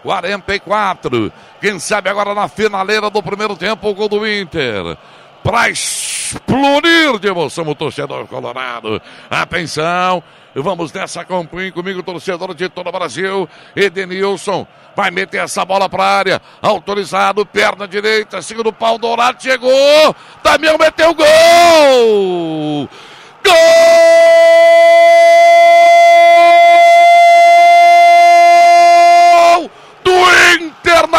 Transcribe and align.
44. 0.00 1.32
Quem 1.60 1.80
sabe 1.80 2.08
agora 2.08 2.32
na 2.32 2.46
finaleira 2.46 3.10
do 3.10 3.20
primeiro 3.20 3.56
tempo 3.56 3.88
o 3.88 3.94
gol 3.94 4.08
do 4.08 4.24
Inter. 4.24 4.96
Para 5.42 5.70
explodir 5.70 7.18
de 7.18 7.26
emoção 7.26 7.66
o 7.66 7.74
torcedor 7.74 8.24
colorado. 8.28 9.02
Atenção. 9.28 10.22
Vamos 10.54 10.92
nessa, 10.92 11.22
acompanhe 11.22 11.72
comigo, 11.72 12.00
torcedor 12.04 12.54
de 12.54 12.68
todo 12.68 12.86
o 12.86 12.92
Brasil. 12.92 13.48
Edenilson 13.74 14.64
vai 14.94 15.10
meter 15.10 15.38
essa 15.38 15.64
bola 15.64 15.88
para 15.88 16.04
área. 16.04 16.42
Autorizado, 16.62 17.44
perna 17.44 17.88
direita, 17.88 18.40
segundo 18.40 18.72
pau 18.72 18.98
dourado, 18.98 19.42
chegou. 19.42 20.14
Damião 20.44 20.78
meteu 20.78 21.12
gol! 21.12 22.88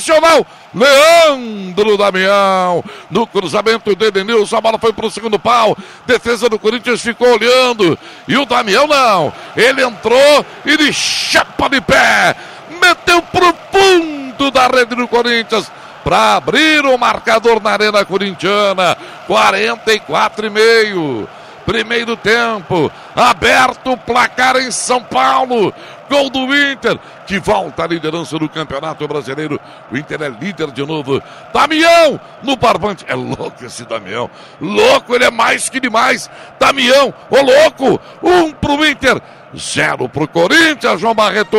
Internacional. 0.00 0.46
Leandro 0.72 1.96
Damião, 1.96 2.84
no 3.10 3.26
cruzamento 3.26 3.94
do 3.94 4.04
Edenilson, 4.06 4.56
a 4.56 4.60
bola 4.60 4.78
foi 4.78 4.92
para 4.92 5.06
o 5.06 5.10
segundo 5.10 5.36
pau, 5.36 5.76
defesa 6.06 6.48
do 6.48 6.60
Corinthians 6.60 7.00
ficou 7.00 7.34
olhando, 7.34 7.98
e 8.28 8.36
o 8.36 8.46
Damião 8.46 8.86
não, 8.86 9.32
ele 9.56 9.82
entrou 9.82 10.46
e 10.64 10.76
de 10.76 10.92
chapa 10.92 11.68
de 11.68 11.80
pé, 11.80 12.36
meteu 12.80 13.20
pro 13.20 13.52
fundo 13.72 14.52
da 14.52 14.68
rede 14.68 14.94
do 14.94 15.08
Corinthians, 15.08 15.72
para 16.04 16.36
abrir 16.36 16.84
o 16.86 16.96
marcador 16.96 17.60
na 17.60 17.70
Arena 17.72 18.04
Corintiana, 18.04 18.96
44 19.26 20.46
e 20.46 20.50
meio. 20.50 21.28
Primeiro 21.70 22.16
tempo, 22.16 22.90
aberto 23.14 23.92
o 23.92 23.96
placar 23.96 24.56
em 24.56 24.72
São 24.72 25.00
Paulo. 25.00 25.72
Gol 26.10 26.28
do 26.28 26.40
Inter, 26.52 26.98
que 27.28 27.38
volta 27.38 27.84
à 27.84 27.86
liderança 27.86 28.36
do 28.36 28.48
Campeonato 28.48 29.06
Brasileiro. 29.06 29.60
O 29.88 29.96
Inter 29.96 30.20
é 30.20 30.28
líder 30.28 30.72
de 30.72 30.84
novo. 30.84 31.22
Damião 31.54 32.20
no 32.42 32.56
barbante. 32.56 33.04
É 33.06 33.14
louco 33.14 33.64
esse 33.64 33.84
Damião. 33.84 34.28
Louco, 34.60 35.14
ele 35.14 35.26
é 35.26 35.30
mais 35.30 35.68
que 35.68 35.78
demais. 35.78 36.28
Damião, 36.58 37.14
ô 37.30 37.40
louco. 37.40 38.00
Um 38.20 38.50
pro 38.50 38.84
Inter, 38.84 39.22
zero 39.56 40.08
pro 40.08 40.26
Corinthians, 40.26 41.00
João 41.00 41.14
Barreto. 41.14 41.56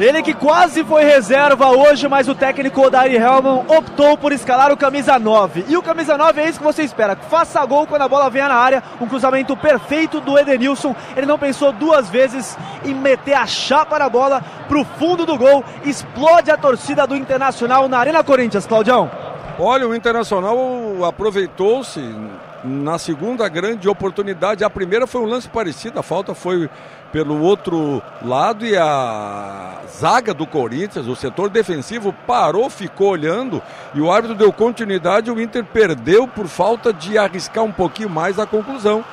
Ele 0.00 0.22
que 0.22 0.32
quase 0.32 0.82
foi 0.82 1.04
reserva 1.04 1.68
hoje, 1.68 2.08
mas 2.08 2.26
o 2.26 2.34
técnico 2.34 2.80
Odair 2.80 3.20
Helman 3.20 3.66
optou 3.68 4.16
por 4.16 4.32
escalar 4.32 4.72
o 4.72 4.76
camisa 4.76 5.18
9. 5.18 5.66
E 5.68 5.76
o 5.76 5.82
camisa 5.82 6.16
9 6.16 6.40
é 6.40 6.48
isso 6.48 6.58
que 6.58 6.64
você 6.64 6.82
espera, 6.82 7.14
faça 7.14 7.62
gol 7.66 7.86
quando 7.86 8.00
a 8.00 8.08
bola 8.08 8.30
venha 8.30 8.48
na 8.48 8.54
área, 8.54 8.82
um 8.98 9.06
cruzamento 9.06 9.54
perfeito 9.54 10.18
do 10.18 10.38
Edenilson. 10.38 10.96
Ele 11.14 11.26
não 11.26 11.38
pensou 11.38 11.70
duas 11.70 12.08
vezes 12.08 12.56
em 12.82 12.94
meter 12.94 13.34
a 13.34 13.46
chapa 13.46 13.98
na 13.98 14.08
bola 14.08 14.42
pro 14.66 14.84
fundo 14.84 15.26
do 15.26 15.36
gol. 15.36 15.62
Explode 15.84 16.50
a 16.50 16.56
torcida 16.56 17.06
do 17.06 17.14
Internacional 17.14 17.86
na 17.86 17.98
Arena 17.98 18.24
Corinthians, 18.24 18.66
Claudião. 18.66 19.29
Olha, 19.62 19.86
o 19.86 19.94
Internacional 19.94 20.56
aproveitou-se 21.04 22.00
na 22.64 22.98
segunda 22.98 23.46
grande 23.46 23.90
oportunidade. 23.90 24.64
A 24.64 24.70
primeira 24.70 25.06
foi 25.06 25.20
um 25.20 25.26
lance 25.26 25.50
parecido, 25.50 26.00
a 26.00 26.02
falta 26.02 26.34
foi 26.34 26.70
pelo 27.12 27.38
outro 27.42 28.00
lado 28.22 28.64
e 28.64 28.74
a 28.74 29.82
zaga 29.86 30.32
do 30.32 30.46
Corinthians, 30.46 31.06
o 31.06 31.14
setor 31.14 31.50
defensivo, 31.50 32.10
parou, 32.26 32.70
ficou 32.70 33.08
olhando 33.08 33.60
e 33.94 34.00
o 34.00 34.10
árbitro 34.10 34.34
deu 34.34 34.50
continuidade. 34.50 35.30
O 35.30 35.38
Inter 35.38 35.62
perdeu 35.62 36.26
por 36.26 36.46
falta 36.46 36.90
de 36.90 37.18
arriscar 37.18 37.62
um 37.62 37.72
pouquinho 37.72 38.08
mais 38.08 38.38
a 38.38 38.46
conclusão. 38.46 39.04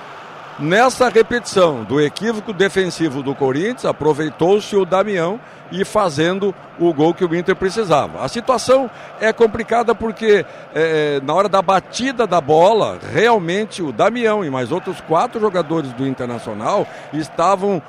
Nessa 0.60 1.08
repetição 1.08 1.84
do 1.84 2.02
equívoco 2.02 2.52
defensivo 2.52 3.22
do 3.22 3.36
Corinthians, 3.36 3.86
aproveitou-se 3.86 4.76
o 4.76 4.86
Damião 4.86 5.40
e 5.72 5.86
fazendo 5.86 6.54
o 6.80 6.92
gol 6.92 7.14
que 7.14 7.24
o 7.24 7.36
Inter 7.36 7.56
precisava. 7.56 8.24
A 8.24 8.28
situação 8.28 8.90
é 9.22 9.32
complicada 9.32 9.94
porque 9.94 10.44
é, 10.74 11.22
na 11.24 11.32
hora 11.36 11.48
da 11.48 11.62
batida 11.62 12.26
da 12.26 12.42
bola, 12.42 12.98
realmente 13.14 13.84
o 13.84 13.92
Damião 13.92 14.44
e 14.44 14.50
mais 14.50 14.72
outros 14.72 15.00
quatro 15.00 15.40
jogadores 15.40 15.94
do 15.94 16.08
Internacional 16.08 16.88
estavam 17.14 17.80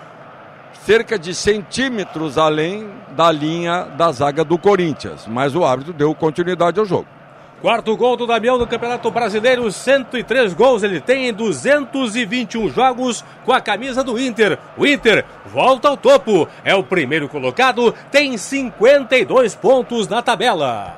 cerca 0.85 1.19
de 1.19 1.35
centímetros 1.35 2.37
além 2.37 2.91
da 3.17 3.33
linha 3.33 3.85
da 3.97 4.13
zaga 4.13 4.45
do 4.45 4.59
Corinthians, 4.59 5.27
mas 5.27 5.55
o 5.55 5.65
árbitro 5.65 5.95
deu 5.95 6.15
continuidade 6.15 6.79
ao 6.79 6.85
jogo. 6.85 7.18
Quarto 7.61 7.97
gol 7.97 8.17
do 8.17 8.25
Damião 8.25 8.57
no 8.57 8.69
Campeonato 8.69 9.11
Brasileiro, 9.11 9.71
103 9.71 10.55
gols 10.55 10.85
ele 10.85 11.01
tem 11.01 11.29
em 11.29 11.33
221 11.33 12.69
jogos 12.71 13.25
com 13.45 13.53
a 13.53 13.61
camisa 13.61 14.05
do 14.05 14.17
Inter. 14.17 14.57
O 14.77 14.87
Inter 14.87 15.25
volta 15.45 15.89
ao 15.89 15.97
topo, 15.97 16.49
é 16.65 16.73
o 16.77 16.85
primeiro 16.85 17.29
colocado, 17.29 17.93
tem 18.13 18.39
52 18.39 19.57
pontos 19.57 20.07
na 20.07 20.23
tabela. 20.23 20.97